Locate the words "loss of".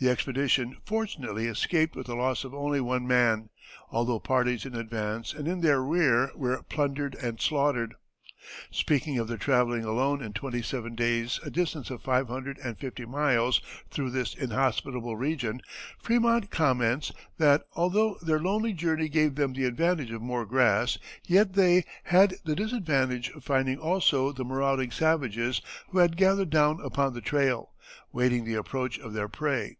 2.16-2.52